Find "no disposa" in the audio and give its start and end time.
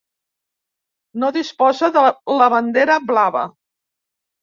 1.25-1.91